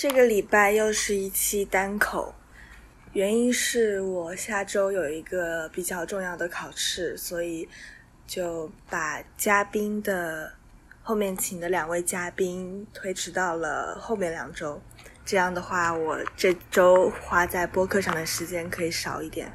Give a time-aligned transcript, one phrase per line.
[0.00, 2.34] 这个礼拜又是一期单口，
[3.12, 7.68] 原因是我下周有一个比较重要的考试，所以
[8.26, 10.54] 就把嘉宾的
[11.02, 14.80] 后面请的两位嘉宾推迟到了后面两周。
[15.26, 19.52] 这样的话，我这周花在播客上的时间可以少一点。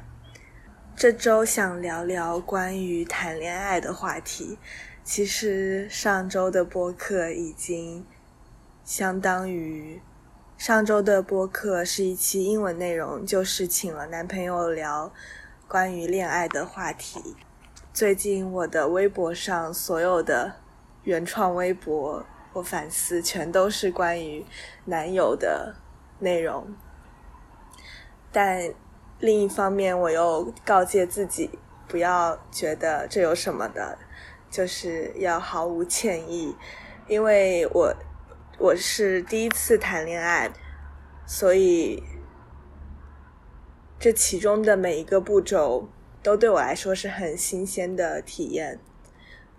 [0.94, 4.56] 这周想聊聊关于谈恋爱的话题。
[5.02, 8.06] 其实上周的播客已经
[8.84, 10.00] 相当于。
[10.58, 15.12] 上周的播客是一期英文内容，就是请了男朋友聊
[15.68, 17.36] 关于恋爱的话题。
[17.92, 20.54] 最近我的微博上所有的
[21.02, 22.24] 原创微博，
[22.54, 24.46] 我反思全都是关于
[24.86, 25.76] 男友的
[26.20, 26.74] 内容。
[28.32, 28.72] 但
[29.20, 31.50] 另一方面，我又告诫自己
[31.86, 33.98] 不要觉得这有什么的，
[34.50, 36.56] 就是要毫无歉意，
[37.06, 37.94] 因为我。
[38.58, 40.50] 我是第一次谈恋爱，
[41.26, 42.02] 所以
[43.98, 45.90] 这其中的每一个步骤
[46.22, 48.80] 都对我来说是很新鲜的体验。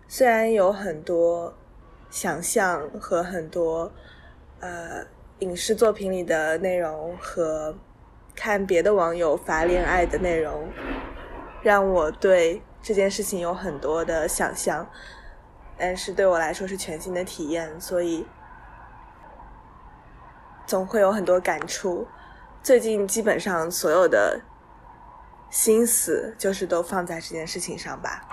[0.07, 1.55] 虽然有很多
[2.09, 3.93] 想象和很多
[4.61, 5.05] 呃
[5.39, 7.77] 影视作品里的内容和
[8.35, 10.67] 看别的网友发恋爱的内容，
[11.61, 14.89] 让我对这件事情有很多的想象，
[15.77, 18.25] 但是对我来说是全新的体验，所以。
[20.67, 22.07] 总会有很多感触。
[22.61, 24.41] 最近基本上所有的
[25.49, 28.27] 心思就是都放在这件事情上吧。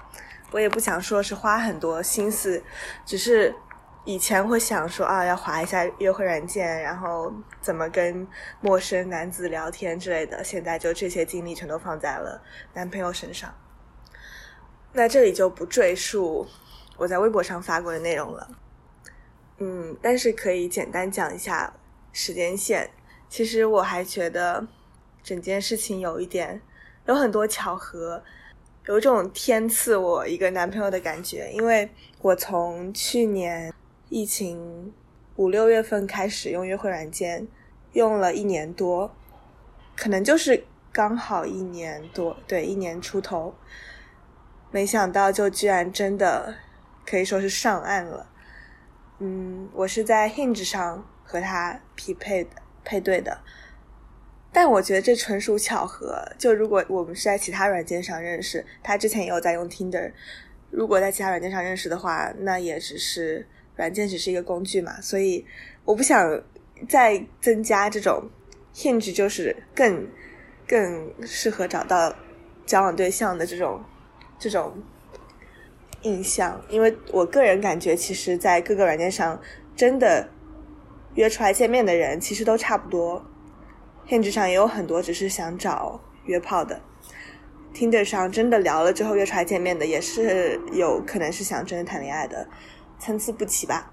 [0.50, 2.62] 我也不想说是花很多心思，
[3.06, 3.55] 只是
[4.05, 8.27] 以前会想说啊，要划一下约会软件，然后怎么跟
[8.60, 10.42] 陌生男子聊天之类的。
[10.42, 13.55] 现在就这些精力全都放在了男朋友身上。
[14.92, 16.46] 那这里就不赘述
[16.96, 18.48] 我在微博上发过的内容了。
[19.58, 21.72] 嗯，但是可以简单讲一下。
[22.15, 22.89] 时间线，
[23.29, 24.65] 其实我还觉得
[25.20, 26.62] 整件事情有一点
[27.07, 28.23] 有很多巧合，
[28.87, 31.51] 有种天赐我一个男朋友的感觉。
[31.53, 33.74] 因为我从去年
[34.08, 34.95] 疫情
[35.35, 37.48] 五六月份开始用约会软件，
[37.95, 39.13] 用了一年多，
[39.97, 43.53] 可能就是刚好一年多，对，一年出头，
[44.70, 46.55] 没想到就居然真的
[47.05, 48.30] 可以说是上岸了。
[49.19, 51.05] 嗯，我是在 Hinge 上。
[51.24, 52.51] 和他匹配的
[52.85, 53.40] 配对的，
[54.52, 56.23] 但我觉得这纯属巧合。
[56.39, 60.12] 就如果我们是在其他软件上认识，他之前也有在用 Tinder，
[60.70, 65.01] 如果在其他软件上认识的话，那也只是软件只是一个工具嘛。
[65.01, 65.45] 所以
[65.85, 66.42] 我不想
[66.89, 68.30] 再增加这种
[68.74, 70.06] Hinge 就是更
[70.68, 72.14] 更适合找到
[72.67, 73.83] 交往对象的这种
[74.39, 74.77] 这种
[76.02, 79.41] 印象，因为我个人感觉，其实，在各个软件上
[79.74, 80.29] 真的。
[81.14, 83.25] 约出来见面的人其实都差不多
[84.08, 86.80] ，Hinge 上也有很多只是想找约炮的
[87.73, 92.48] ，Tinder 上真的聊了之后约出来见面的也是有可能是想真的谈恋爱的，
[92.98, 93.92] 参差不齐吧。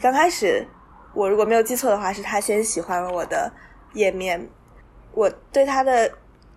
[0.00, 0.66] 刚开始
[1.14, 3.52] 我如果没有记错的话，是他先喜欢了我的
[3.92, 4.48] 页面，
[5.12, 6.10] 我对他的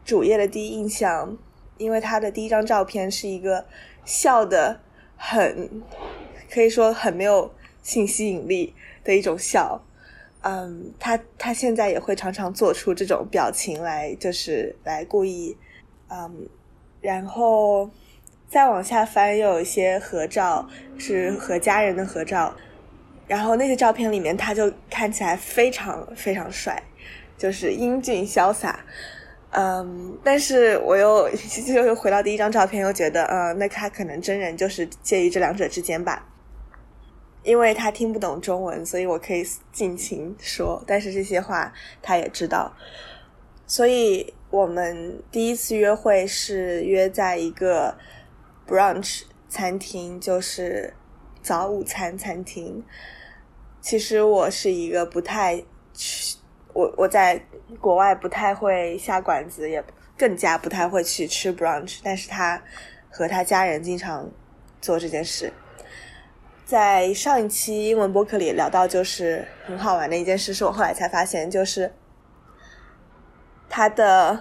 [0.06, 1.38] 主页的第一印象，
[1.78, 3.66] 因为他的第一张照片是一个
[4.06, 4.80] 笑的
[5.18, 5.84] 很，
[6.50, 7.54] 可以说很没有。
[7.86, 8.74] 性吸引力
[9.04, 9.80] 的一种笑，
[10.42, 15.56] 嗯，他他现在也会常常做出这种表情来，就是来故意，
[16.10, 16.50] 嗯，
[17.00, 17.88] 然后
[18.50, 22.52] 再往下翻，又有一些合照是和家人的合照，
[23.28, 26.82] 然后那些照片里面他就看起来非常非常帅，
[27.38, 28.84] 就是英俊潇洒，
[29.52, 31.30] 嗯，但是我又
[31.68, 36.32] 又又回到第一张照片，又觉得，嗯，那他可能真人就是介于这两者之间吧。
[37.46, 40.84] 因为他听不懂中文，所以我可以尽情说。
[40.88, 42.76] 但是这些话他也知道，
[43.68, 47.96] 所以我们第一次约会是约在一个
[48.68, 50.92] brunch 餐厅，就是
[51.44, 52.84] 早午餐餐厅。
[53.80, 55.64] 其实我是一个不太
[55.94, 56.38] 去，
[56.74, 57.40] 我我在
[57.80, 59.84] 国外不太会下馆子，也
[60.18, 62.00] 更加不太会去吃 brunch。
[62.04, 62.60] 但是他
[63.12, 64.28] 和他家人经常
[64.82, 65.54] 做这件事。
[66.66, 71.94] 在上一期英文播客里聊到，就是很好玩的一件事，是我后来才发现，就是
[73.70, 74.40] 他的。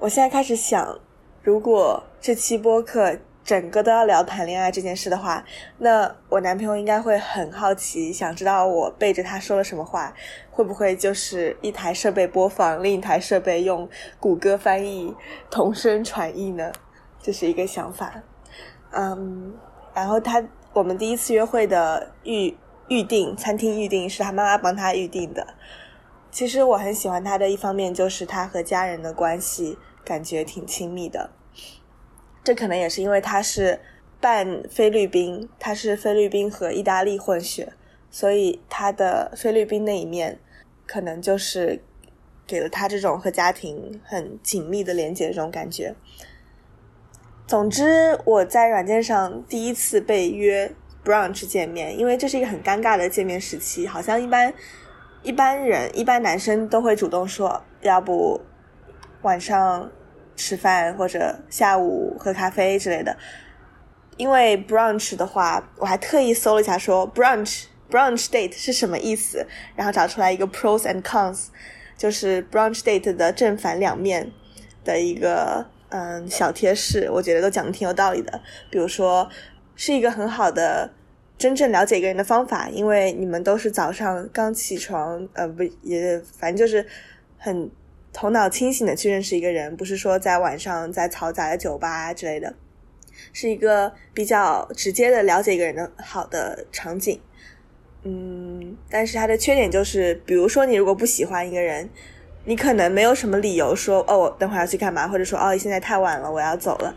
[0.00, 0.98] 我现在开始想，
[1.42, 5.44] 如果这期播客整个都要聊谈恋爱这件事的话，
[5.78, 10.12] 那我男朋友应该会很好奇，想知道我背着他说了什么话，
[10.50, 13.88] 会不会就是一台设备播放，另一台设备用
[14.18, 15.14] 谷歌翻译
[15.48, 16.72] 同声传译呢？
[17.22, 18.12] 这是一个想法。
[18.90, 19.54] 嗯，
[19.94, 20.42] 然后他。
[20.76, 22.54] 我们第一次约会的预
[22.88, 25.54] 预定，餐厅预定是他妈妈帮他预定的。
[26.30, 31.30] 其实我很喜欢他的一方面就是他和家人的关系感觉挺亲密的，
[32.44, 33.80] 这可能也是因为他是
[34.20, 37.72] 半菲律宾，他是菲律宾和意大利混血，
[38.10, 40.38] 所以他的菲律宾那一面
[40.86, 41.82] 可能就是
[42.46, 45.94] 给了他这种和家庭很紧密的连接这种感觉。
[47.46, 50.72] 总之，我在软件上第一次被约
[51.04, 54.52] brunch 见面，因为这是一个很尴尬的见面时期，好像一般。
[55.22, 58.40] 一般人，一般男生都会主动说，要不
[59.22, 59.90] 晚上
[60.36, 63.16] 吃饭或者下午喝咖啡之类的。
[64.16, 69.44] 因为 brunch 的话，我还特意搜了一下，说 brunch brunch date 是什么意思，
[69.74, 71.46] 然后找出来一个 pros and cons，
[71.96, 74.30] 就是 brunch date 的正反两面
[74.84, 75.66] 的一个
[75.96, 78.40] 嗯小贴士，我觉得都讲的挺有道理的。
[78.70, 79.28] 比如说，
[79.74, 80.90] 是一个很好的。
[81.38, 86.86] 真正了解一个人的方法，因为你们都是早上刚起床，呃，不也反正就是
[87.36, 87.70] 很
[88.10, 92.54] 头脑清醒的去认识一个人，不是说在晚上在嘈杂的酒吧之类的，
[93.34, 97.20] 是一个比较直接的了解一个人的好的场景。
[98.04, 101.90] 嗯，但是它的缺点就是，比如说你如果不喜欢一个人，
[102.46, 106.94] 你可能没有什么理由说哦，我等会要去干嘛，或者说哦，现在太晚了，我要走了。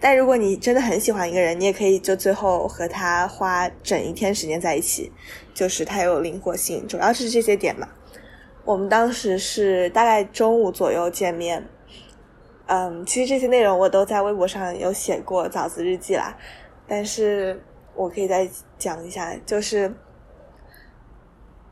[0.00, 5.12] 但如果你真的很喜欢一个人，你也可以就最后和他花整一天时间在一起，
[5.54, 7.86] 就是他有灵活性，主要是这些点嘛。
[8.64, 11.64] 我们当时是大概中午左右见面，
[12.66, 16.36] 嗯，其实这些内容我都在微博上有写过枣子日记啦，
[16.88, 17.62] 但是
[17.94, 19.94] 我可以再讲一下，就是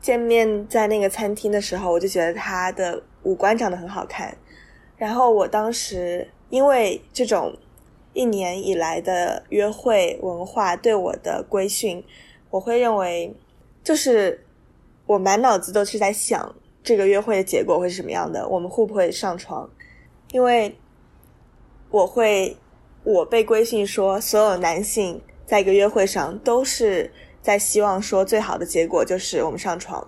[0.01, 4.35] 见面在那个餐厅的时候，我就觉得他的五官长得很好看，
[4.97, 7.55] 然后我当时因为这种。
[8.13, 12.03] 一年以来的约会文化对我的规训，
[12.49, 13.33] 我会认为，
[13.85, 14.45] 就是
[15.05, 16.53] 我满脑子都是在想
[16.83, 19.69] 这个约会的结果会是什么样的，我们会不会上床？
[20.31, 20.75] 因为
[21.89, 22.57] 我会，
[23.05, 27.09] 我被规训说，所有男性在一个约会上都是
[27.41, 30.07] 在希望说最好的结果就是我们上床，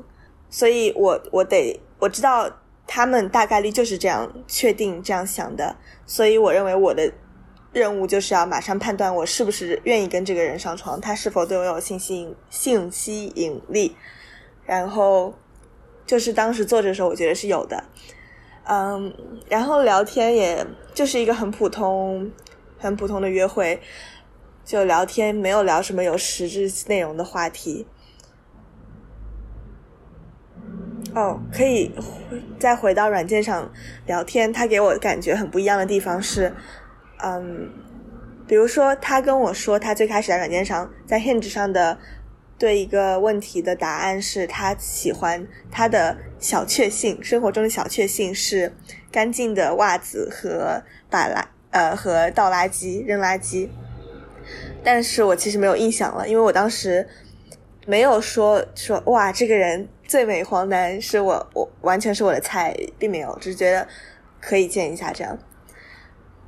[0.49, 2.49] 所以我我得我知道
[2.87, 5.75] 他们大概率就是这样确定这样想的，
[6.05, 7.11] 所以我认为我的。
[7.73, 13.95] 任务就是要马上判断我是不是愿意跟这个人上床，他是否对我有性吸引性吸引力。
[14.63, 15.33] 然后
[16.05, 17.83] 就是当时做的时候，我觉得是有的。
[18.65, 19.11] 嗯，
[19.49, 20.63] 然后聊天也
[20.93, 22.31] 就是一个很普通、
[22.77, 23.81] 很普通的约会，
[24.63, 27.85] 就聊天，没有聊什么有实质内容的话题。
[31.15, 31.91] 哦，可以
[32.59, 33.71] 再回到软件上
[34.07, 36.55] 聊天，他给我感觉很不一样的地方是。
[37.25, 37.69] 嗯，
[38.47, 41.97] 比如说，他跟我说，他最开始在软件上，在 Hinge 上的
[42.57, 48.73] 对一个问题的答案是他喜欢他的小确幸，生活中的小确幸是
[49.11, 53.69] 干净的袜子和把垃呃和倒垃圾扔垃圾。
[54.83, 57.07] 但是我其实没有印象了，因为我当时
[57.85, 63.87] 没有说说哇，这个人最美黄男是我，我完全是我的菜，并没有，只是觉得
[64.41, 65.37] 可以见一下这样。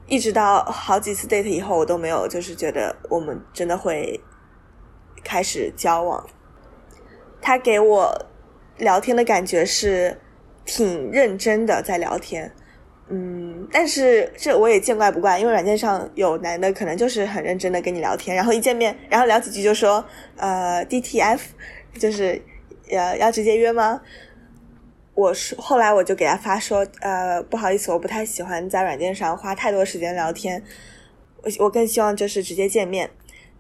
[0.08, 4.22] 一直到好几次 date 以后，我都没有就是觉得我们真的会
[5.24, 6.26] 开始交往。
[7.42, 8.26] 他给我
[8.78, 10.20] 聊天的感觉是
[10.64, 12.54] 挺认真的在聊天，
[13.08, 20.04] 嗯，但是这我也见怪不怪，因为软件上有男的可能就是很认真的跟你聊天，然后一见面，然后聊几句就说
[20.38, 21.40] 呃 DTF，
[22.00, 22.42] 就是
[22.90, 24.02] 呃要直接约吗？
[25.14, 30.62] 我是后来我就给他发说，呃，不好意思，我不太喜欢在软件上花太多时间聊天，
[31.44, 33.10] 我我更希望就是直接见面，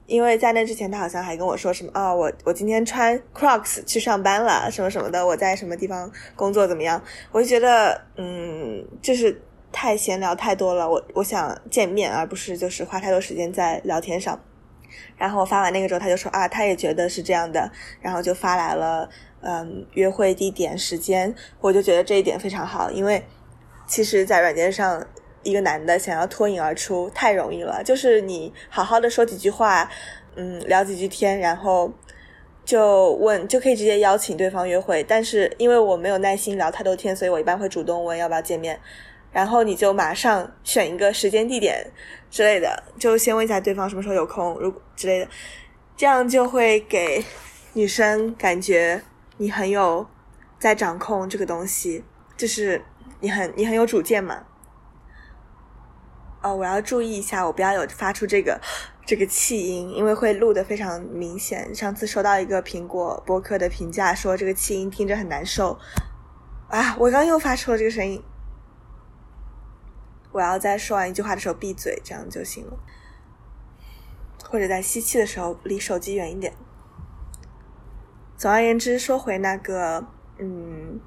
[0.08, 14.40] 因为在那之前他好像还跟我说什么，哦，我我今天穿 Crocs 去上班了，什么什么的，我在什么地方工作怎么样，我就觉得，嗯，就是太闲聊太多了，我我想见面，而不是就是花太多时间在聊天上。
[15.18, 17.72] 然后我发完那个之后，他就说啊，他也觉得是这样的，
[18.02, 19.10] 然后就发来了。
[19.48, 23.24] 嗯，约会地点、时间，我就觉得这一点非常好，因为
[23.86, 25.06] 其实，在软件上，
[25.46, 29.90] 一个男的想要脱颖而出太容易了，就是你好好的说几句话，
[30.36, 31.90] 嗯，聊几句天，然后
[32.66, 35.04] 就问，就可以直接邀请对方约会。
[35.04, 38.78] 但是因为我没有耐心聊太多天，所以我一般会主动问要不要见面，
[39.32, 41.86] 然后你就马上选一个时间地点
[42.32, 45.28] 之类的，就先问一下对方什么时候有空，如之类的，
[45.96, 47.24] 这样就会给
[47.74, 49.02] 女生感觉。
[49.38, 50.08] 你很有
[50.58, 52.04] 在掌控这个东西，
[52.38, 52.82] 就是
[53.20, 54.44] 你很你很有主见嘛。
[56.46, 58.62] 哦，我要注意一下，我不要有发出这个
[59.04, 61.74] 这个气音，因为会录得非常明显。
[61.74, 65.80] 上次收到一个苹果播客的评价，说这个气音听着很难受。
[66.70, 68.24] 啊，我刚又发出了这个声音。
[70.32, 72.78] 我要在说完一句话的时候闭嘴，这样就行了。
[74.48, 76.54] 或者在吸气的时候离手机远一点。
[78.38, 80.06] 总而言之，说回那个，
[80.38, 81.00] 嗯，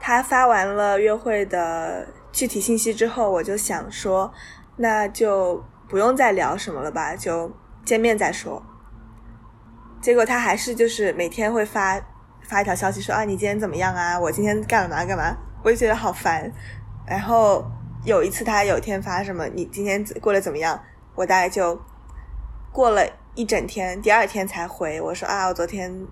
[0.00, 4.30] 他发完了约会的具体信息之后，我就想说，
[4.76, 7.50] 那就不用再聊什么了吧，就
[7.82, 8.62] 见面再说。
[10.02, 11.98] 结果他还是就是每天会发
[12.42, 14.20] 发一条消息说啊，你今天怎么样啊？
[14.20, 15.34] 我今天干了嘛干嘛？
[15.64, 16.52] 我就觉得好烦。
[17.06, 17.64] 然后
[18.04, 20.78] 有一次他有一天发什么，你今天过得怎么样？
[21.14, 21.80] 我大概就
[22.70, 23.02] 过了。
[23.34, 26.06] 一整天，第二天才回我说啊，我昨天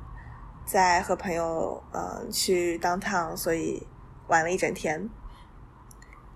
[0.64, 3.86] 在和朋友嗯去当趟，所以
[4.28, 5.10] 玩了一整天。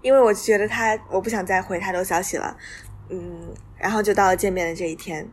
[0.03, 2.57] 因为我觉得他，我不想再回太多消息了，
[3.09, 5.29] 嗯，然后就到了见面的这一天，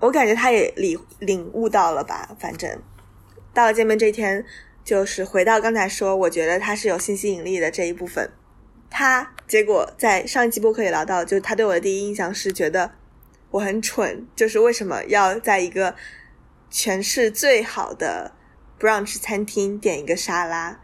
[0.00, 2.36] 我感觉他也领领悟到了吧。
[2.38, 2.80] 反正
[3.52, 4.44] 到了见面这一天，
[4.84, 8.30] 就是回到刚才说，我觉得他是有信息引力的这一部分。
[8.90, 12.92] 他结果在上一期播客也聊到，就他对我的第一印象是觉得。
[13.50, 15.94] 我很蠢，就是为什么要在一个
[16.68, 18.32] 全市最好的
[18.78, 20.78] brunch 餐厅点一个沙拉？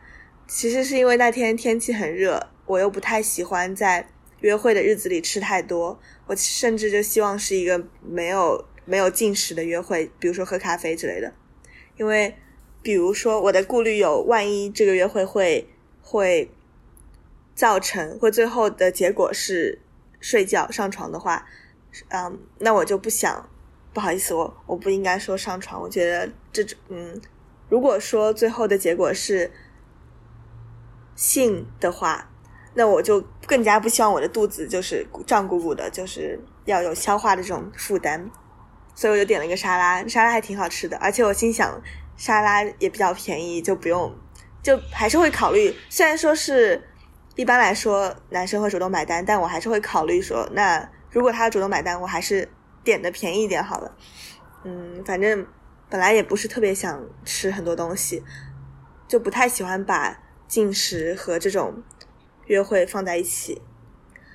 [0.48, 4.08] 其实是因为那天天气很热，我又不太喜欢在
[4.40, 5.98] 约会的日子里吃太多。
[6.26, 11.32] 我甚至就希望是一个没有没有进食的约会，比如说喝咖啡之类的。
[11.96, 12.36] 因为
[12.82, 15.68] 比如说我的顾虑有，万一这个约会会
[16.02, 16.50] 会
[17.54, 19.80] 造成，会最后的结果是
[20.20, 21.46] 睡觉上床的话。
[22.08, 23.48] 嗯，那我就不想，
[23.92, 25.80] 不好意思，我我不应该说上床。
[25.80, 27.20] 我觉得这种，嗯，
[27.68, 29.52] 如果说最后的结果是
[31.14, 32.28] 性的话，
[32.74, 38.30] 那我就更加不希望我的肚子就是胀鼓鼓的，就是要有消化的这种负担。
[38.94, 41.80] 所以我就点了一个沙拉，沙拉还挺好吃的，而且我心想
[42.16, 44.14] 沙拉也比较便宜，就不用，
[44.62, 45.74] 就还是会考虑。
[45.88, 46.82] 虽然说是
[47.34, 50.88] 一般来说男生会主动买单，但我还是会考虑说那。
[51.10, 52.48] 如果他主动买单，我还是
[52.82, 53.96] 点的便宜一点好了。
[54.64, 55.46] 嗯，反正
[55.88, 58.20] 本来也不是特别想吃很多东西，
[59.06, 61.72] 就不太喜欢把进食和这种
[62.46, 63.60] 约会放在一起。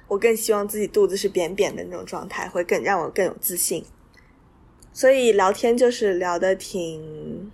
[0.08, 3.86] 我更希望自己肚子是扁扁的那种状态，会更让我更有自信。
[4.92, 7.52] 所以聊天就是聊的挺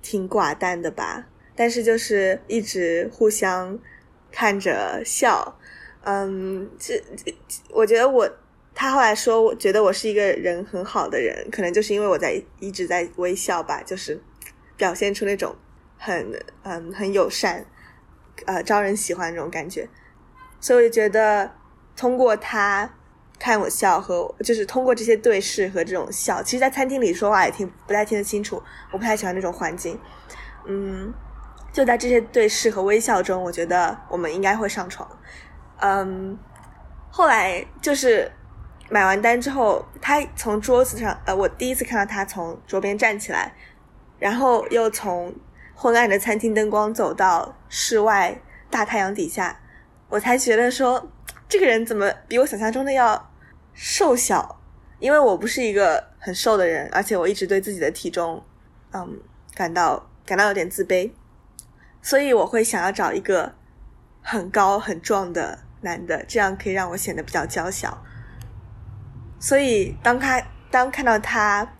[0.00, 1.26] 挺寡淡的吧，
[1.56, 3.78] 但是就是一直互相
[4.30, 5.58] 看着笑。
[6.02, 7.34] 嗯，这这，
[7.70, 8.30] 我觉得我
[8.74, 14.20] 他后来说，我觉得我是一个人很好的人，可能就是因为我在一直在微笑吧，就是
[14.76, 15.56] 表现出那种
[15.96, 16.30] 很
[16.62, 17.66] 嗯很友善，
[18.46, 19.88] 呃招人喜欢那种感觉，
[20.60, 21.50] 所以我就觉得
[21.96, 22.90] 通过他
[23.38, 28.62] 看我笑和就是通过这些对视和这种笑，其实，在餐厅里说话也听不太听得清楚，
[28.92, 29.98] 我不太喜欢那种环境，
[30.66, 31.12] 嗯，
[31.72, 35.08] 就在这些对视和微笑中，我觉得我们应该会上床。
[35.78, 36.38] 嗯，
[37.10, 38.30] 后来就是
[38.88, 43.52] 买完单之后，他从桌子上，呃，我第一次看到他从桌边站起来，
[44.18, 45.34] 然后又从
[45.74, 48.40] 昏暗的餐厅灯光走到室外
[48.70, 49.60] 大太阳底下，
[50.08, 51.10] 我才觉得说，
[51.48, 53.30] 这个人怎么比我想象中的要
[53.72, 54.60] 瘦小？
[54.98, 58.42] 因为我不是一个很瘦的人，而且我一直对自己的体重，
[58.92, 59.20] 嗯，
[59.54, 61.10] 感到感到有点自卑，
[62.00, 63.54] 所以我会想要找一个
[64.22, 65.60] 很高很壮的。
[65.84, 68.02] 男的，这样可以让我显得比较娇小。
[69.38, 71.74] 所以当他当看到他，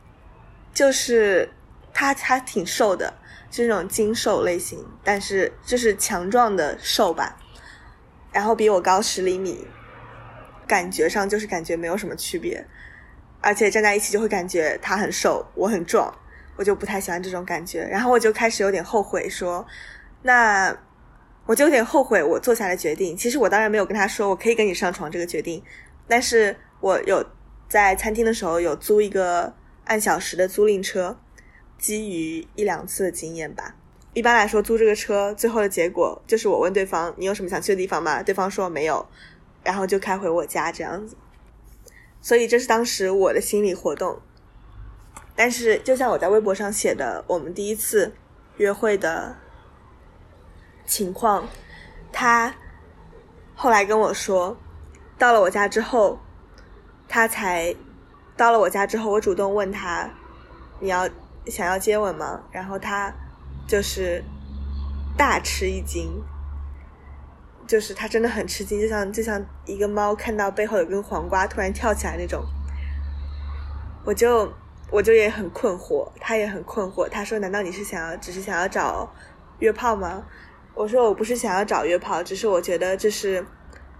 [0.74, 1.50] 就是
[1.90, 3.14] 他他挺瘦的，
[3.62, 7.36] 是那种精瘦类型，但是就是强壮的瘦吧。
[8.32, 9.66] 然后比我高十厘米，
[10.66, 12.66] 感觉上就是感觉没有什么区别，
[13.40, 16.12] 而且站在一起就会感觉他很瘦，我很壮，
[16.56, 17.82] 我就不太喜欢这种感觉。
[17.84, 19.66] 然后我就开始有点后悔，说
[20.22, 20.76] 那。
[21.46, 23.14] 我就有点后悔我做下的决定。
[23.14, 25.62] 其实我当然没有跟他说我可以跟你上床这个决定，
[26.08, 27.22] 但是我有
[27.68, 31.14] 在餐厅的时候有租一个按小时的租赁车，
[31.78, 33.74] 基于一两次的经验吧。
[34.12, 38.22] 一般来说租这个车最后的结果就是我问对方你有什么想去的地方吗？
[38.22, 39.06] 对方说没有，
[39.62, 41.16] 然后就开回我家这样子。
[42.20, 44.20] 所以这是当时我的心理活动。
[45.36, 48.12] 但是就像我在微博上写的，我们第一次
[48.56, 49.36] 约会的。
[50.86, 51.48] 情况，
[52.12, 52.54] 他
[53.54, 54.54] 后来跟我说，
[55.16, 56.18] 到了我家之后，
[57.08, 57.74] 他才
[58.36, 60.10] 到了我家之后，我主动问他，
[60.80, 61.08] 你要
[61.46, 62.40] 想要接吻吗？
[62.50, 63.12] 然后他
[63.66, 64.22] 就是
[65.16, 66.10] 大吃一惊，
[67.66, 72.44] 就是他真的很吃惊，就像就像一个猫看到背后有根黄瓜突然跳起来那种
[74.04, 74.52] 我就
[74.90, 77.08] 我就也很困惑，他也很困惑。
[77.08, 79.10] 他说：“难道你是想要只是想要找
[79.58, 80.22] 约炮吗？”
[80.74, 83.44] 我说：“我不是想要找约炮，只是我觉得这是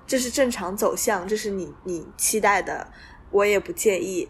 [0.07, 2.87] 这是正常走向，这是你你期待的，
[3.31, 4.29] 我也不介意。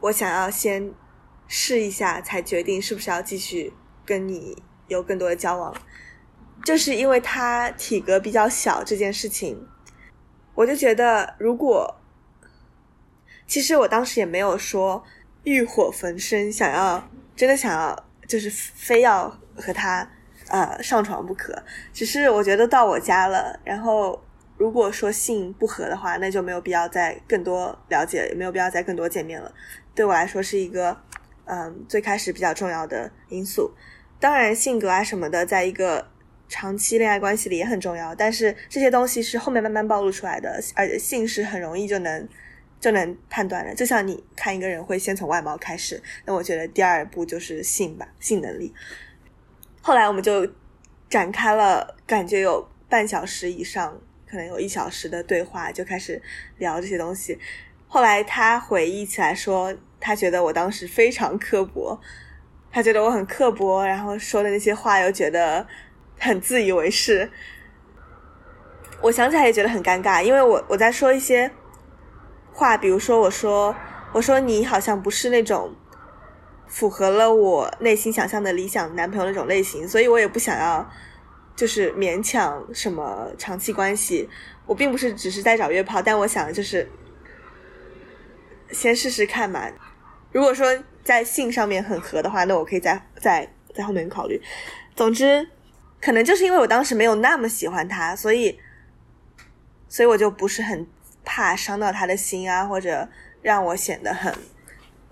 [0.00, 0.92] 我想要先
[1.48, 3.72] 试一下，才决定是不是要继续
[4.04, 5.74] 跟你有更多的交往。
[6.64, 9.66] 就是因为他体格比较小这件事情，
[10.54, 11.94] 我就觉得如果。”
[13.48, 15.04] 其实我当时也没有说
[15.44, 20.10] 欲火焚身，想要真的想要，就是非要和他
[20.48, 21.56] 呃上床不可。
[21.92, 24.20] 只是我觉得到我家了，然后
[24.56, 29.54] 如果说性不合的话，那就没有必要再更多了解，也没有必要再更多见面了。
[29.94, 31.00] 对我来说是一个
[31.46, 33.72] 嗯最开始比较重要的因素。
[34.20, 36.06] 当然性格啊什么的，在一个
[36.48, 42.28] 长期恋爱关系里也很重要，但是这些东西是后面慢慢暴露出来的，而且性是很容易就能。
[42.78, 48.72] 就能判断的，就像你看一个人会先从外貌开始，那我觉得第二步就是性吧，性能力。
[49.80, 50.46] 后来我们就
[51.08, 53.98] 展开了，感觉有半小时以上，
[54.30, 56.20] 可能有一小时的对话，就开始
[56.58, 57.38] 聊这些东西。
[57.88, 62.00] 后来他回忆起来说，他觉得我当时非常刻薄，
[62.70, 65.66] 他觉得我很刻薄，然后说的那些话又觉得
[66.18, 67.30] 很自以为是。
[69.02, 71.50] 我想起来也觉得很尴尬，因为我我在说一些。
[72.58, 73.76] 话，比如说，我说，
[74.14, 75.76] 我说你好像不是那种
[76.66, 80.90] 符合了我内心想象的理想男朋友那种类型，所以我也不想要，
[81.54, 84.26] 就是勉强什么长期关系。
[84.64, 86.90] 我并不是只是在找约炮，但我想就是
[88.70, 89.68] 先试试看嘛。
[90.36, 90.66] 如果说
[91.02, 94.38] 在性上面很合的话，那我可以在在在后面考虑。
[94.94, 95.48] 总之，
[95.98, 98.60] 可能就是因为我当时没有那么喜欢他，所以，
[99.88, 100.86] 所以我就不是很。
[101.28, 103.08] 怕伤到他的心啊，或者
[103.42, 104.32] 让我显得很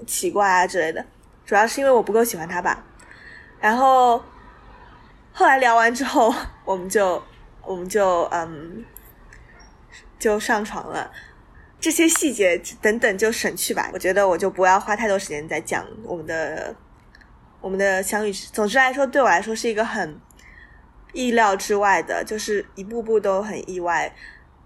[0.06, 1.04] 奇怪啊之类的，
[1.44, 2.84] 主要是因为我不够喜欢他吧。
[3.58, 4.22] 然后
[5.32, 6.32] 后来聊完之后，
[6.64, 7.20] 我们就
[7.62, 8.84] 我们就嗯
[10.20, 11.10] 就上床了。
[11.84, 13.90] 这些细节等等就省去吧。
[13.92, 16.74] 我觉得我就不要花太多时间在讲我们的
[17.60, 18.32] 我们的相遇。
[18.32, 20.18] 总之来说，对我来说是一个很
[21.12, 24.10] 意料之外的，就是一步步都很意外。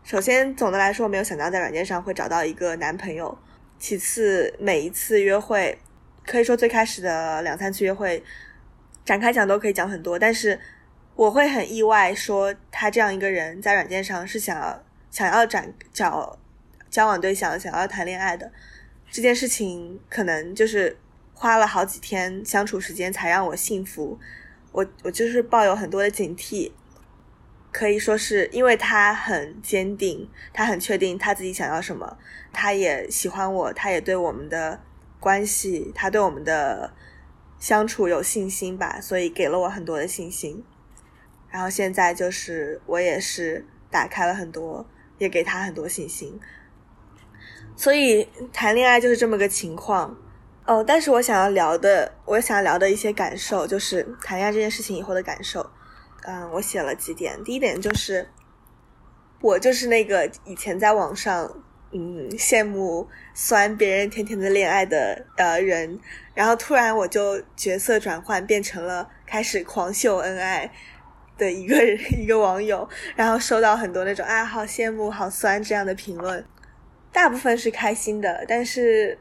[0.05, 3.37] 首先，总的来说，我没有想到在软件上会找到一个男朋友。
[3.81, 5.77] 其次，每一次约会，
[6.25, 8.23] 可以说最开始的两三次约会，
[9.05, 10.17] 展开讲都可以讲很多。
[10.17, 10.61] 但是，
[11.17, 16.39] 我会很意外，说他这样一个人在软件上是想要想要展找
[16.91, 18.51] 交往对象，想要谈恋爱的
[19.11, 20.97] 这件事情，可能就是
[21.35, 24.19] 花了好几天相处时间才让我信服。
[24.73, 26.73] 我我就是抱有很多的警惕。
[27.71, 32.17] 可以说是因为他很坚定，他很确定他自己想要什么，
[32.51, 34.81] 他也喜欢我，他也对我们的
[35.21, 36.93] 关系，他对我们的
[37.59, 40.65] 相处有信心吧，所以给了我很多的信心。
[41.51, 46.41] 然后现在就是我也是打开了很多，也给他很多信心。
[47.79, 50.19] 所以谈恋爱就是这么个情况
[50.67, 50.83] 哦。
[50.85, 55.71] 但是我想要聊的，我想要聊的一些感受，就是谈恋爱这件事情以后的感受。
[56.27, 57.39] 嗯，我写了几点。
[57.45, 58.29] 第一点就是，
[59.41, 61.63] 我就是那个以前在网上
[61.93, 66.01] 嗯羡慕酸别人甜甜的恋爱的呃人，
[66.35, 70.69] 然后突然我就角色转换变成了开始狂秀恩爱
[71.39, 76.45] 的一个人 一个网友，然后收到很多那种啊好羡慕好酸这样的评论，
[77.13, 79.19] 大部分是开心的，但是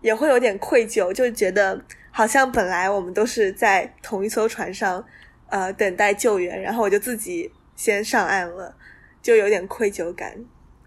[0.00, 5.04] 也会有点愧疚，就觉得好像本来我们都是在同一艘船上。
[5.52, 8.72] 呃，等待救援，然后我就自己先上岸了，
[9.20, 10.32] 就有点愧疚感。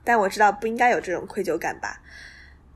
[0.05, 2.01] 但我知道不应该有这种愧疚感吧，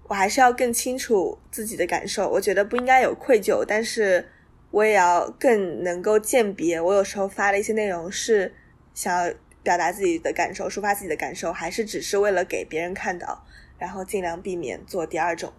[0.04, 2.30] 我还是要更清楚自己的感受。
[2.30, 4.28] 我觉得不应该有愧疚，但是
[4.72, 8.54] 我也要更能够鉴别，我有时候发的一些内容是
[8.94, 9.34] 想要
[9.68, 13.44] 表达自己的感受、抒发自己的感受，还是只是为了给别人看到，
[13.78, 15.52] 然后尽量避免做第二种。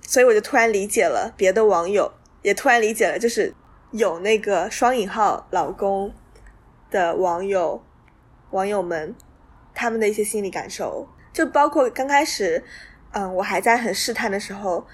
[0.00, 2.10] 所以我就突然理解了别的网友，
[2.40, 3.54] 也突然理解了，就是。
[3.94, 6.14] 有那个双引号老公
[6.90, 7.84] 的网友
[8.48, 9.14] 网友们，
[9.74, 12.64] 他们的一些心理感受，就包括刚开始，
[13.10, 14.86] 嗯，我还在很试探的时候，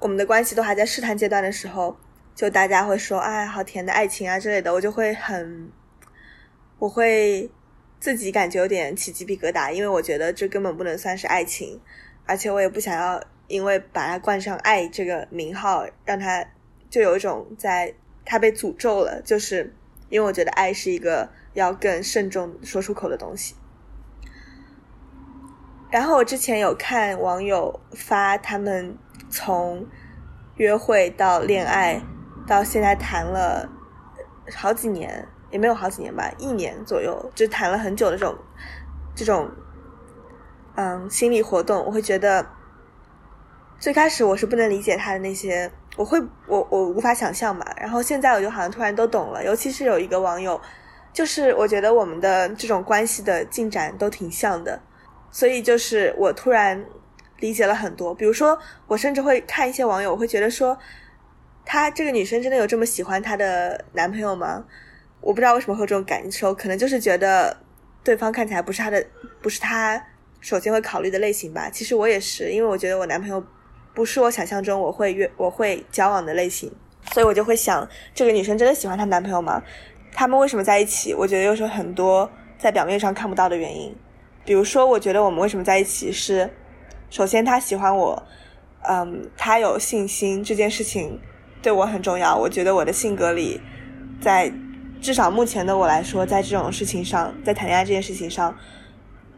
[0.00, 1.96] 我们的关系都还在试探阶段的时候，
[2.34, 5.70] 就大家会说，哎，好甜的爱情啊之类的，我就会很，
[6.80, 7.48] 我会
[8.00, 11.80] 自己感觉有点起鸡皮疙瘩，因为我觉得这根本不能算是爱情，
[12.26, 16.44] 而且我也不想要因为把它冠上爱这个名号，让他
[16.90, 17.94] 就有一种在。
[18.30, 19.74] 他被诅咒了，就是
[20.10, 23.54] 因为我觉得爱是一个要更慎重说出口的东西。
[25.90, 28.98] 然后我之前有看网友发他们
[29.30, 29.86] 从
[30.56, 32.02] 约会到恋爱
[32.46, 33.66] 到现在谈了
[34.54, 38.36] 好几年，也没有好几年吧，一年左右，就谈了很久的这种
[39.14, 39.50] 这种
[40.74, 42.46] 嗯心理活动，我会觉得
[43.78, 47.74] 最开始我是不能理解他的那些，我会我我无法想象吧。
[47.80, 50.60] 然后现在我就好像突然都懂了，尤其是有一个网友，
[51.12, 54.80] 就是我觉得我们的这种关系的进展都挺像的，
[55.30, 56.84] 所以就是我突然。
[57.40, 58.58] 理解了很多，比如说，
[58.88, 60.76] 我甚至会看一些网友，我会觉得说，
[61.64, 64.64] 她这个女生真的有这么喜欢她的男朋友吗？
[65.20, 67.56] 我不知道为什么会有这种感受，可能就是觉得
[68.02, 69.04] 对方看起来不是她的，
[69.42, 70.02] 不是她
[70.40, 71.68] 首先会考虑的类型吧。
[71.70, 73.42] 其实我也是，因为我觉得我男朋友
[73.94, 76.70] 不是我想象中我会约我会交往的类型，
[77.12, 79.62] 所以我就会想，这个女生真的喜欢她男朋友吗？
[80.12, 81.14] 他们为什么在一起？
[81.14, 83.94] 我觉得又是很多在表面上看不到的原因，
[84.44, 86.50] 比如说，我觉得我们为什么在一起是。
[87.10, 88.22] 首先，他喜欢我，
[88.82, 91.18] 嗯，他有信心，这件事情
[91.62, 92.36] 对我很重要。
[92.36, 93.60] 我觉得我的性格里，
[94.20, 94.52] 在
[95.00, 98.56] 至少目前的我来说，在这种事情上，在谈恋爱这件事情上，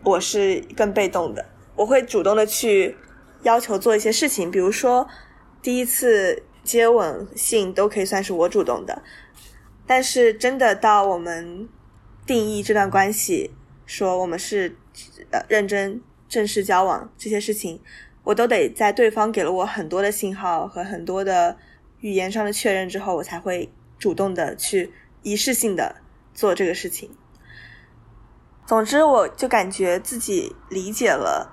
[0.03, 1.45] 我是更被动的。
[1.77, 2.97] 我会主动的去
[3.43, 5.07] 要求做一些事情，比如说
[5.63, 9.03] 第一次接吻、性都可以算是我主动的。
[9.87, 11.69] 但是真的到我们
[12.27, 13.51] 定义这段关系，
[13.87, 14.77] 说我们是
[15.31, 16.01] 呃认真。
[16.31, 17.81] 正式交往这些事情，
[18.23, 21.57] 我都得在对方给了我很多的信号和很多的
[21.99, 23.69] 语言上的确认之后，我才会
[23.99, 25.97] 主动的去仪式性的
[26.35, 27.11] 做这个事情。
[28.67, 31.53] 总之，我就感觉自己理解了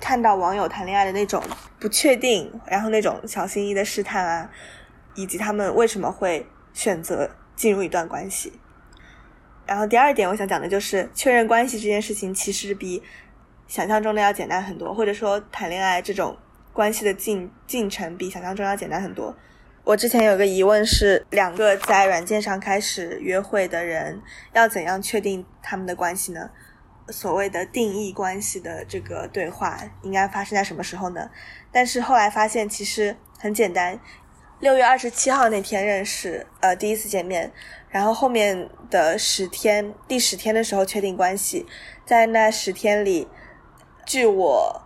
[0.00, 1.42] 看到网友谈恋爱的那种
[1.80, 4.50] 不确定，然后那种小心翼翼的试探啊，
[5.14, 8.52] 以及他们为什么会选择进入一段关系。
[9.66, 13.02] 然后第二点，我想讲的就是确认关系这件事情，其实比。
[13.66, 16.34] 想象中的要简单很多，或者说谈恋爱这种
[16.72, 19.36] 关系的进进程比想象中要简单很多。
[19.88, 24.20] 我之前有个疑问是，两个在软件上开始约会的人
[24.52, 26.50] 要怎样确定他们的关系呢？
[27.08, 31.30] 所谓的定义关系的这个对话应该发生在什么时候呢？
[31.72, 33.98] 但是后来发现其实很简单，
[34.60, 37.50] 六月二十七号那天认识，呃，第一次见面，
[37.88, 41.64] 然后后面的十天，第十天的时候确定关系，
[42.04, 43.26] 在那十天里。
[44.04, 44.82] 据我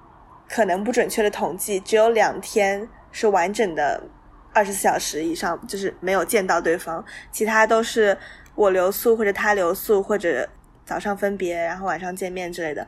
[0.48, 4.04] 可能不准确的统计，只有两天是完整的
[4.52, 8.16] 二十四小时以上，就是没有见到对方，其他都是
[8.54, 10.48] 我留宿或者他留宿，或者
[10.84, 12.86] 早上分别，然后晚上见面之类的。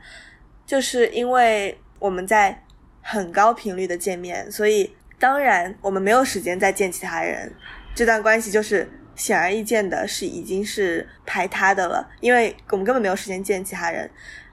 [0.66, 2.64] 就是因为我们在
[3.03, 7.53] 很高频率的见面，所以当然我们没有时间再见其他人，
[7.94, 14.11] 这段关系就是显而易见的是已经是排他的了，因为我们根本没有时间见其他人。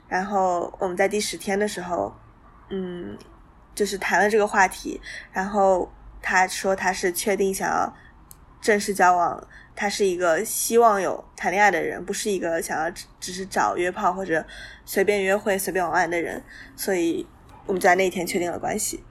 [0.08, 2.14] 然后我们在第十天的时候，
[2.70, 3.18] 嗯，
[3.74, 5.00] 就是谈了这个话题。
[5.32, 5.90] 然后
[6.22, 7.94] 他说他是确定想要
[8.62, 14.46] 正式交往，他是一个希望有谈恋爱的人，不是一个想要只只是找约炮或者
[14.86, 16.44] 随便约会、随便玩玩的人。
[16.76, 17.28] 所以
[17.66, 19.04] 我们在那一天确定了关系。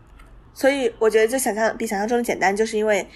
[0.55, 3.09] 所以我觉得这想象比想象中的简单，就是因为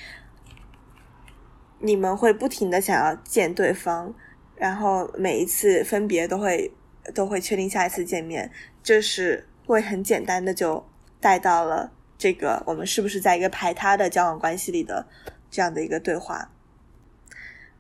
[1.78, 4.14] 你们会不停的想要见对方，
[4.56, 6.72] 然后每一次分别都会。
[7.12, 8.50] 都会确定下一次见面，
[8.82, 10.88] 就是会很简单的就
[11.20, 11.92] 带到了
[12.24, 15.06] 这个我们是不是在一个排他的交往关系里的
[15.50, 16.50] 这样的一个对话。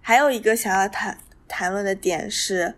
[0.02, 1.16] 还有一个想要谈
[1.48, 2.74] 谈论的点是，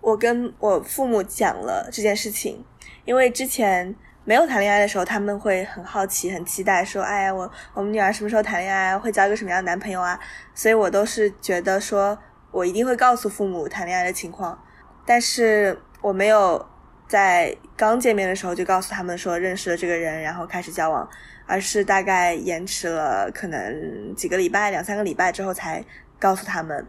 [0.00, 2.64] 我跟我父母讲了这件事情，
[3.04, 10.16] 因为之前没有谈恋爱的时候，他们会很好奇、很期待，说：“哎呀，我我们女儿什么时候谈恋爱，会交一个什么样的男朋友啊？”
[10.54, 12.16] 所以我都是觉得说
[12.52, 14.64] 我一定会告诉父母谈恋爱的情况。
[15.04, 16.64] 但是我没有
[17.08, 21.08] 在刚见面的时候就告诉他们说认识了这个人，然后开始交往，
[21.46, 25.84] 而是大概延迟了可能几个礼拜、两三个礼拜之后才
[26.18, 26.86] 告诉他们。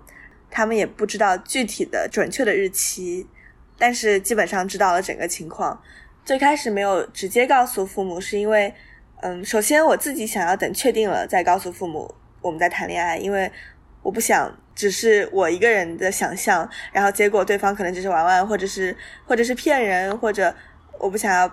[0.50, 3.28] 他们也不知道具体的准确的日期，
[3.78, 5.78] 但是基本上知道了整个情况。
[6.24, 8.74] 最开始没有直接告诉父母，是因为，
[9.22, 13.52] 嗯，首先我自己想要等确定了再告诉父母我们在谈恋爱，因为
[14.08, 14.58] 我不想。
[14.78, 20.54] 只是我一个人的想象，然后结果对方可能只是玩玩，或者是或者是骗人，或者
[21.00, 21.52] 我不想要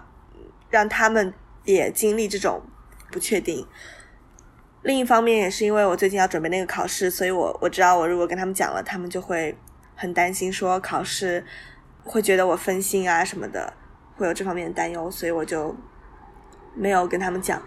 [0.69, 1.33] 让他们
[1.65, 2.61] 也经历这种
[3.11, 3.67] 不确定。
[4.83, 9.57] 另一方面也是因为我最近要准备那个考试，所以我我知道我如果跟他们讲了，他们就会
[9.97, 11.43] 很担心，说考试
[12.03, 13.73] 会觉得我分心啊什么的，
[14.19, 15.75] 会有这方面的担忧，所以我就
[16.75, 17.63] 没有跟他们讲。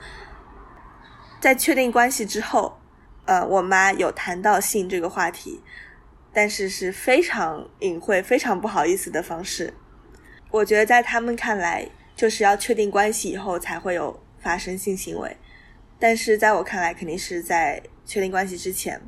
[1.42, 2.78] 在确定关系之后。
[3.28, 5.62] 呃，我妈有谈到性这个话题，
[6.34, 9.74] 但是是非常隐晦、非常不好意思的方式。
[10.50, 15.36] 我觉得在他们看来，就是要确定关系以后才会有发生性行为，
[16.00, 19.02] 但是在我看来，肯定是在确定关系之前。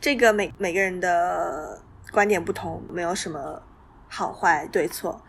[0.00, 3.62] 这个每每个人的观点不同，没有什么
[4.08, 5.22] 好坏对错。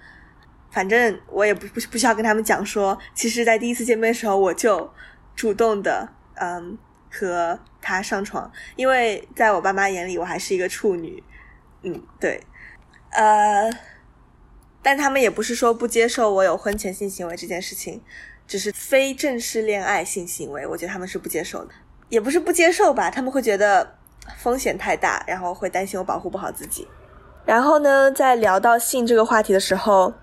[0.72, 4.90] 反正我也不不不需要跟他们讲说，其实，在第一次见面的时候，我就
[5.36, 6.78] 主动的嗯
[7.12, 11.24] 和他上床，因为在我爸妈眼里，我还是一个处女。
[11.84, 12.42] 嗯，对，
[13.12, 13.72] 呃，
[14.82, 18.02] 但他们也不是说不接受我有婚前性行为这件事情，
[18.48, 21.72] 只是非正式恋爱性行为，我觉得他们是不接受的，
[22.10, 23.96] 也不是不接受吧，他们会觉得
[24.38, 26.88] 风险太大，然后会担心我保护不好自己。
[27.46, 30.14] 然后呢，在聊到性这个话题的时候，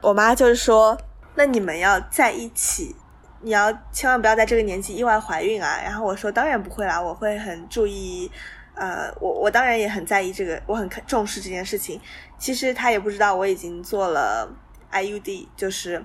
[0.00, 0.98] 我妈就是说
[1.36, 2.96] ：“那你们要在一起，
[3.42, 8.30] 你要千万不要在这个年纪意外怀孕啊。”然后我说：“当然不会啦，我会很注意。”
[8.74, 12.00] 呃，我我当然也很在意这个，我很重视这件事情。
[12.38, 14.50] 其实他也不知道我已经做了
[14.90, 16.02] IUD，就是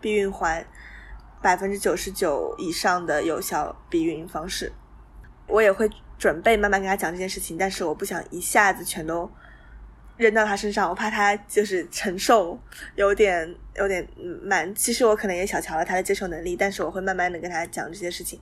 [0.00, 0.64] 避孕环，
[1.42, 4.72] 百分之九十九以上的有效避孕方式。
[5.48, 9.28] 我也会准备慢慢跟他讲这件事情，但是我不想一下子全都
[10.16, 12.58] 扔到他身上，我怕他就是承受
[12.94, 14.06] 有点有点
[14.42, 14.74] 慢。
[14.74, 18.40] 其实我可能也小瞧了他的接受能力，但是我会慢慢的跟他讲这些事情。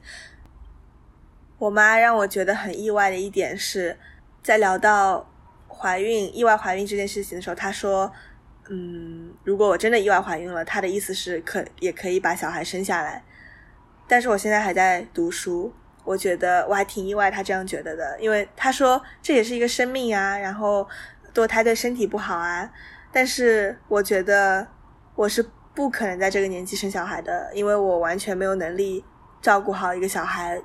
[1.59, 3.97] 我妈让我觉得很意外的一点是，
[4.43, 5.31] 在聊到
[5.69, 8.13] 怀孕、意外怀孕这件事情的时候，她说
[8.69, 13.23] ：“嗯，如果我真的意外怀孕了，她的意思是可也可以把小孩生下来。”
[14.09, 15.73] 但是我现在还在读书，
[16.05, 20.87] 我觉得我还挺意外，她这样觉得的，因为她说这也是一个生命啊，然后
[21.35, 22.71] 堕胎对身体不好啊。
[23.13, 24.67] 但是我觉得
[25.15, 29.05] 我是不可能在这个年纪生小孩的，因为我完全没有能力
[29.41, 30.61] 照顾好一个小孩。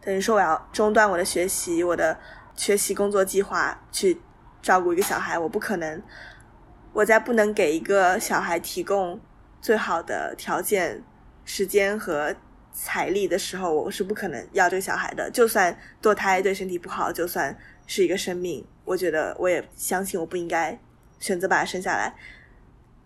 [0.00, 2.18] 等于说我要中断我的学习，我的
[2.56, 4.20] 学习工作计划去
[4.60, 6.02] 照顾一个小孩，我不可能。
[6.92, 9.20] 我在不能给一个小孩提供
[9.60, 11.02] 最好的条件、
[11.44, 12.34] 时间和
[12.72, 15.30] 财力的时候，我是不可能要这个小孩的。
[15.30, 17.56] 就算堕胎对身体不好，就算
[17.92, 20.78] 是一个生命，我觉得我也相信我不应该
[21.20, 22.14] 选择把他生下来。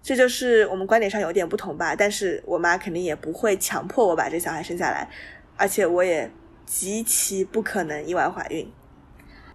[0.02, 1.96] 这就是我们观点上有点不同吧。
[1.96, 5.08] 但是我妈肯定也不会强迫我把这小孩生下来，
[5.56, 6.30] 而且我也。
[6.66, 8.68] 极其不可能意外怀孕，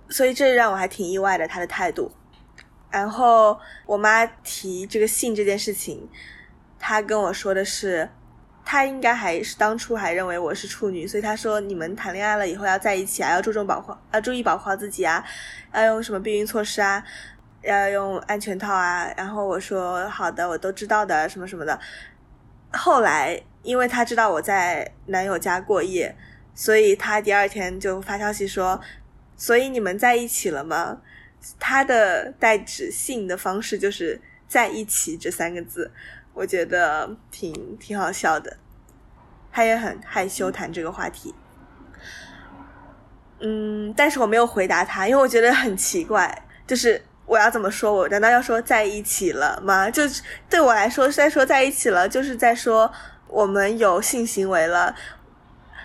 [0.08, 2.10] 所以这让我还挺意外的她的态度。
[2.90, 6.08] 然后我妈提这个性这件事情，
[6.80, 8.08] 她跟我说的是，
[8.72, 15.22] 她应该还是当初还认为我是处女，所以她说你们谈恋爱了以后要在一起啊，要注重保护，要注意保护好自己啊，
[15.74, 17.04] 要用什么避孕措施啊，
[17.64, 19.12] 要用安全套啊。
[19.18, 21.78] 然后我说好的，我都知道的，什么什么的。
[22.72, 26.16] 后来因为她知道我在男友家过夜。
[26.54, 28.80] 所以他第二天就发消息说
[29.38, 31.02] ：“所以你们在一起了吗？”
[31.58, 35.90] 他的代指性的方式就是“在一起”这三个字，
[36.34, 38.58] 我觉得挺挺好笑的。
[39.52, 41.34] 他也很害羞谈这个话题。
[43.40, 47.94] 嗯，但是我没有回答他，因为我觉得很奇怪，就是我要怎么说？
[47.94, 49.90] 我难道要说在一起了吗？
[49.90, 50.04] 就
[50.50, 52.92] 对我来说，是在说在一起了，就是在说
[53.28, 54.96] 我们有性行为了。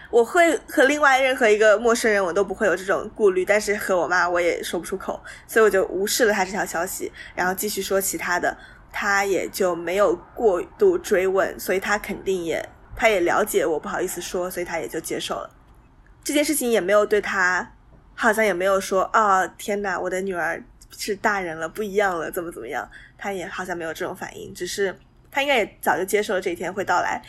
[0.09, 8.57] 我会和另外任何一个陌生人，我都不会有这种顾虑，但是和我妈我也说不出口，所以我就无视了他这条消息，然后继续说其他的，
[8.93, 12.67] 他也就没有过度追问，所以他肯定也
[12.97, 15.51] 他也了解我不好意思说，所以他也就接受了
[16.25, 17.71] 这件事情，也没有对他
[18.15, 20.61] 好像也没有说啊天哪，我的女儿
[20.97, 24.99] 是大人了，不一样了，怎么怎么样，他也好像没有这种反应，只是
[25.31, 27.23] 他应该也早就接受了这一天会到来，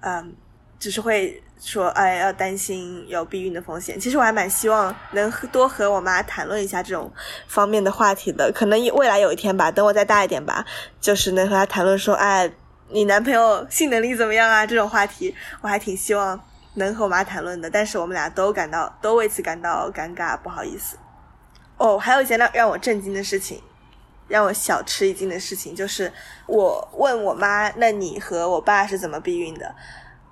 [0.00, 0.34] 嗯。
[0.80, 3.98] 只是会说，哎，要担心有避孕的风险。
[3.98, 7.12] 其实我还蛮希望能多和我妈谈论一下这种
[7.48, 8.52] 方面的话题的。
[8.54, 10.64] 可能未来有一天吧，等我再大一点吧，
[11.00, 12.48] 就是能和她谈论说，哎，
[12.90, 14.66] 你男朋友性能力怎么样啊？
[14.66, 16.40] 这种话题，我还挺希望
[16.74, 17.68] 能和我妈谈论的。
[17.68, 20.96] 但是我们俩都感到，都为此感到尴尬，不好意思。
[21.76, 23.62] 哦，还有一件让让我震惊的事情，
[24.26, 26.10] 让我小吃一惊的事情，就是
[26.46, 29.74] 我问我妈，那你和我爸是怎么避孕的？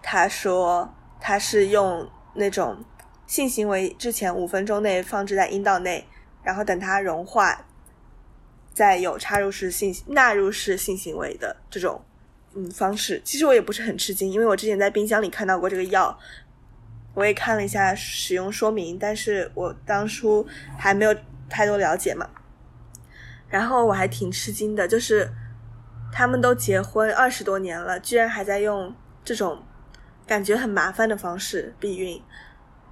[0.02, 2.82] 他说他是用那种
[3.26, 6.08] 性行为之前五分钟内放置在阴道内，
[6.42, 7.66] 然后等它融化，
[8.72, 12.02] 再有插入式性纳入式性行为的这种
[12.56, 13.22] 嗯方式。
[13.24, 16.18] 其实我也不是很吃惊，因为我之前在冰箱里看到过这个药，
[17.14, 20.44] 我也看了一下使用说明，但是我当初
[20.76, 21.14] 还没有
[21.48, 22.28] 太多了解嘛。
[23.48, 25.30] 然后我还挺吃惊的，就是
[26.12, 28.92] 他们都结婚二十多年了，居然还在用
[29.24, 29.62] 这种。
[30.26, 32.20] 感觉很麻烦的方式避孕，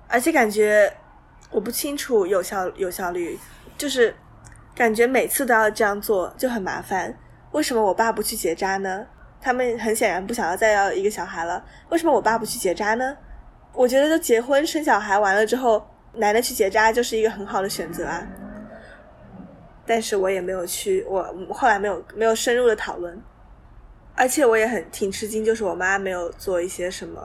[0.06, 0.96] 而且感觉
[1.50, 3.36] 我不清楚有效有效率，
[3.76, 4.14] 就是
[4.72, 7.12] 感觉每次都要这样做就很麻烦。
[7.50, 9.04] 为什么我爸不去结扎呢？
[9.44, 11.62] 他们很显然不想要再要一个小孩了。
[11.90, 13.14] 为什么我爸不去结扎呢？
[13.74, 18.26] 我觉得，都结婚生小孩完了之后，男的去结扎就是一个很好的选择啊。
[19.84, 23.20] 但是我也没有去，我后来没有没有深入的讨论。
[24.14, 27.20] 而且我也很挺吃惊，就是我妈没有做一些什么，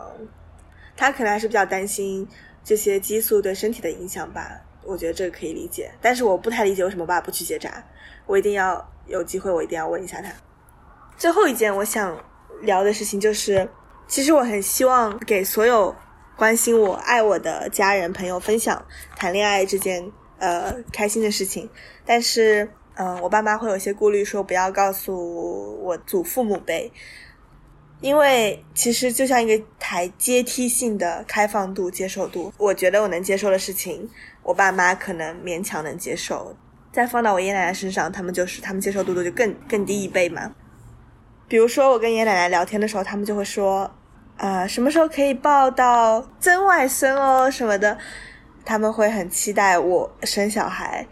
[0.98, 2.28] 她可能还是比较担心
[2.66, 4.60] 这些激素对身体的影响吧。
[4.84, 7.82] 我觉得这个可以理解，但是我不太理解为什么爸不去结扎。
[8.26, 10.30] 我一定要有机会，我一定要问一下他。
[11.20, 12.18] 最后一件我想
[12.62, 13.70] 聊的事情就是，
[14.08, 15.96] 其实我很希望给所有
[16.36, 18.84] 关心我、爱我的家人朋友分享
[19.16, 21.70] 谈恋爱这件呃开心的事情，
[22.04, 22.68] 但是。
[23.02, 26.92] 嗯，我爸妈会有些顾虑，说不要告诉我祖父母辈，
[28.02, 32.52] 因为其实就像一个台阶梯性的开放度、接受度。
[32.58, 34.10] 我觉得我能接受的事情，
[34.44, 36.54] 我爸妈可能勉强能接受。
[36.92, 40.54] 再放到我爷爷奶奶身上，他们就是他们接受度度就更更低一倍嘛。
[41.50, 43.92] 比如说我跟爷爷奶奶聊天的时候，他们就会说，
[44.38, 47.98] 啊，什么时候可以抱到曾外孙哦什么的，
[48.64, 51.06] 他们会很期待我生小孩。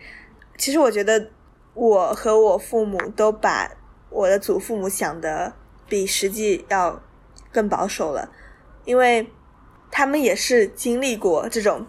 [0.58, 1.32] 其实我觉得。
[1.80, 3.69] 我和我父母都把
[4.10, 5.54] 我的祖父母想的
[5.88, 7.00] 比实际要
[7.52, 8.32] 更保守了，
[8.84, 9.30] 因为
[9.91, 11.86] 他们也是经历过这种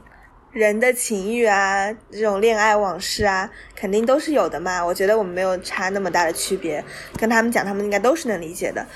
[0.52, 4.84] 人的情欲啊，这种恋爱往事啊，肯定都是有的嘛。
[4.84, 6.84] 我觉得我们没有差那么大的区别，
[7.16, 8.86] 跟他们讲，他们应该都是能理解的。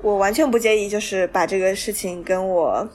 [0.00, 2.88] 我完全不介意，就是把这个事情跟我，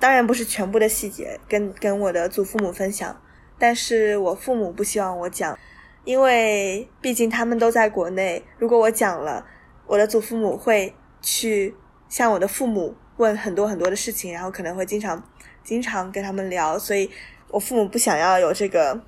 [0.00, 3.20] 当然不是全部的细节，跟跟我的祖父母分享，
[3.58, 5.58] 但是我父母不希望我讲。
[6.04, 9.44] 因为毕竟他们都在国内，如果我讲了，
[9.86, 11.74] 我的祖父母会去
[12.08, 15.22] 向我的父母问很多很多的事情，然后可能会经常
[15.68, 17.10] 经常跟他们聊，所以
[17.50, 18.98] 我父母不想要有这个，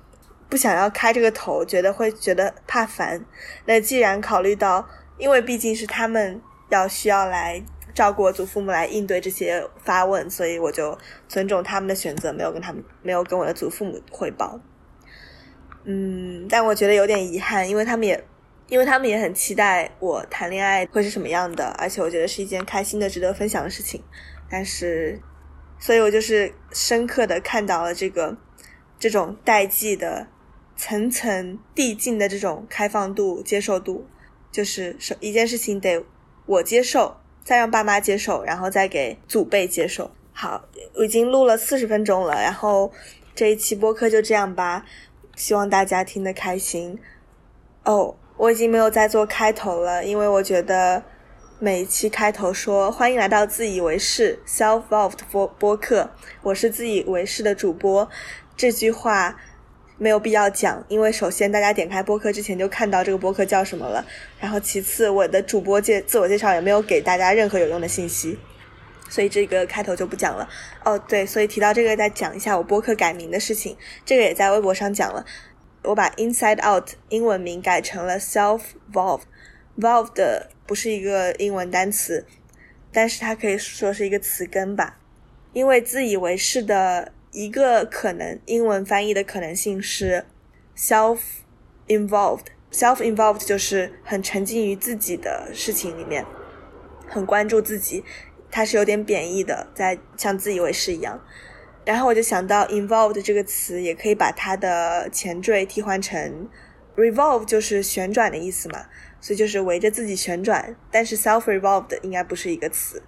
[0.47, 3.25] 不想要开这个头，觉得会觉得怕烦。
[3.65, 7.59] 那既然考虑到，因为毕竟是他们要需要来
[7.95, 10.95] 照顾我祖父母来应对这些发问，所以我就
[11.27, 14.59] 尊重他们的选择，没有跟他们没有跟我的祖父母汇报。
[15.85, 18.23] 嗯，但我觉得有点遗憾，因为他们也，
[18.67, 23.99] 因为他们也很期待我谈恋爱会是什么样的，而且我觉得是一件开心的、值得分享的事情。
[24.47, 25.19] 但是，
[25.81, 28.37] 所以我就是深刻的看到了这个
[28.97, 30.27] 这种代际的
[30.77, 34.07] 层层递进的这种开放度、接受度，
[34.51, 36.05] 就是一件事情得
[36.45, 40.11] 我接受，再让爸妈接受，然后再给祖辈接受。
[40.31, 40.63] 好，
[40.93, 42.91] 我已经录了四十分钟了，然后
[43.35, 44.85] 这一期播客就这样吧。
[45.35, 46.99] 希望大家听得开心
[47.83, 48.15] 哦！
[48.37, 51.03] 我已经没有在做开头了，因为我觉得
[51.63, 56.09] 每一期开头说“欢迎来到自以为是 self-loved 播播客”，
[56.41, 58.09] 我是自以为是的主播，
[58.57, 59.39] 这句话
[59.99, 64.03] 没有必要讲，因为首先大家点开播客之前就看到这个播客叫什么了，
[64.39, 68.39] 然后其次我的主播介自我介绍也没有给大家任何有用的信息。
[69.07, 70.49] 所以这个开头就不讲了
[70.83, 70.97] 哦。
[70.97, 73.77] 对，所以提到这个，再讲一下我播客改名的事情。
[74.03, 75.23] 这个也在微博上讲了。
[75.83, 79.21] 我把 Inside Out 英文名改成了 Self Volve。
[79.79, 82.25] Volve 的不是一个英文单词，
[82.93, 84.97] 但是它可以说是一个词根吧。
[85.51, 90.23] 因为自以为是的一个可能，英文翻译的可能性是
[90.77, 91.19] self
[91.89, 92.45] involved。
[92.71, 96.25] self involved 就是很沉浸于自己的事情里面，
[97.05, 98.05] 很关注自己。
[98.49, 101.21] 它是有点贬义的，在像自以为是一样。
[101.83, 106.47] 然后我就想到 involved 这个词，也可以把它的前缀替换成
[106.95, 108.85] revolve，就是旋转的意思嘛，
[109.21, 110.75] 所以就是围着自己旋转。
[110.91, 113.01] 但是 self revolved 应该不是一个词，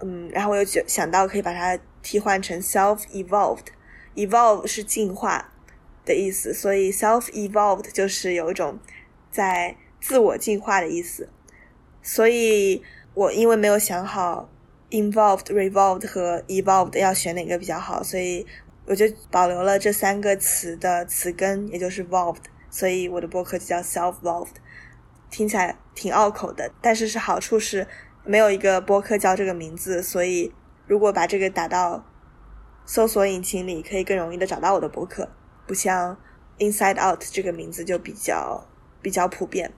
[0.00, 5.52] 嗯，然后我又觉想到可以把它替换成 self evolved，evolve 是进化
[6.06, 8.78] 的意思，所以 self evolved 就是有一种
[9.30, 11.28] 在自我进化的意思。
[12.00, 14.48] 所以我因为没有想好。
[14.94, 18.02] Involved, revolved 和 evolved 要选哪个比较好？
[18.02, 18.46] 所以
[18.84, 22.42] 我就保留了这三个词的词根，也就是 volved。
[22.68, 24.56] 所以我的博客就叫 self-volved，
[25.32, 27.84] 听起来挺拗口的，但是是好处是
[28.24, 30.52] 没有一个播客叫这个名字，所以
[30.86, 32.06] 如果把这个打到
[32.86, 35.28] 搜索引擎里，可以更容易的找到我的博客，
[35.66, 36.16] 不像
[36.58, 38.68] Inside Out 这个名字就比较
[39.02, 39.72] 比较普遍。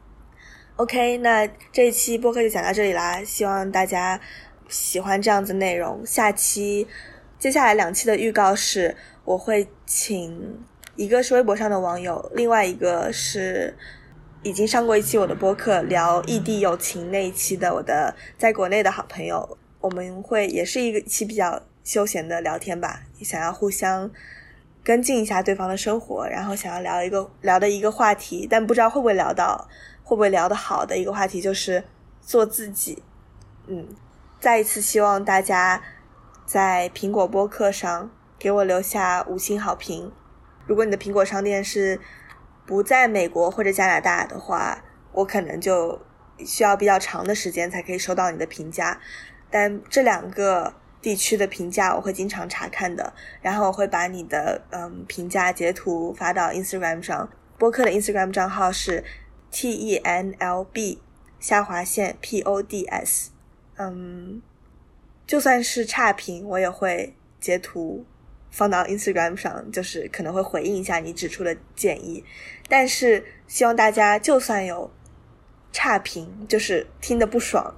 [0.76, 4.20] OK，那这一期播客就讲到这里啦，希望大家。
[4.66, 6.88] 喜欢这样子内容，下期
[7.38, 8.96] 接下来两期的预告是，
[9.26, 10.58] 我会请
[10.96, 13.76] 一个是微博上的网友，另外一个是
[14.44, 24.10] 已经上过一期我的播客聊异地友情那一期的我的在国内的好朋友，我们会也是一个期比较休闲的聊天吧，想要互相
[24.82, 29.66] 跟进一下对方的生活，然后想要聊一个聊的一个话题，但不知道会不会聊到，
[30.02, 31.82] 会不会聊得好的一个话题就是
[32.20, 33.02] 做自己。
[33.66, 33.88] 嗯，
[34.38, 35.82] 再一次希望大家
[36.44, 40.12] 在苹果播客上给我留下五星好评。
[40.66, 41.98] 如果你的苹果商店是
[42.66, 46.00] 不在美国或者加拿大的话，我可能就
[46.44, 49.00] 需要比较长的时间才可以收到你的评价。
[49.50, 53.12] 但这两个地区的评价我会经常查看的，
[53.42, 57.28] 然后我会把你的嗯评价截图发到 Instagram 上。
[57.56, 59.04] 播客的 Instagram 账号是
[59.50, 61.00] T E N L B
[61.38, 63.30] 下划线 P O D S。
[63.76, 64.42] 嗯，
[65.26, 68.04] 就算是差评，我也会截图
[68.54, 72.24] 放到 Instagram 上，就是可能会回应一下你指出的建议。
[72.68, 74.88] 但是希望大家就算有
[75.72, 77.74] 差评，就是听的不爽，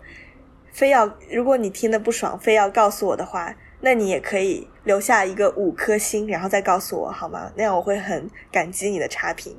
[0.71, 7.51] 非要如果你听的不爽，非要告诉我的话，那你也可以留下一个五颗星，然后再告诉我好吗？
[7.57, 9.57] 那样我会很感激你的差评。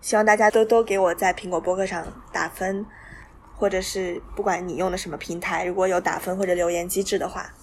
[0.00, 2.84] 希望大家多多给我在苹果播客上打分。
[3.58, 7.54] 或者是不管你用的什么平台，如果有打分或者留言机制的话，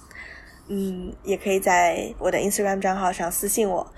[0.68, 3.94] 嗯，也可以在我的 Instagram 账号上私信我。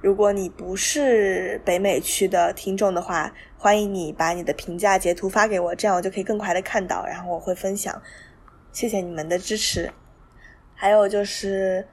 [0.00, 8.02] 如果你不是北美区的听众的话，欢迎你把你的评价截图发给我，这样我就可以更快的看到，然后我会分享。
[8.72, 9.92] 谢谢你们的支持。
[10.74, 11.86] 还有就是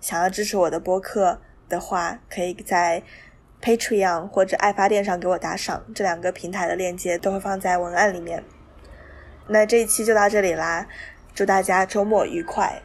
[0.00, 3.02] 想要支持我的播客的话，可以在
[3.62, 8.44] Patreon 或者爱发电上给我打赏，这两个平台的链接都会放在文案里面。
[9.48, 10.86] 那这一期就到这里啦，
[11.34, 12.82] 祝大家周末愉快。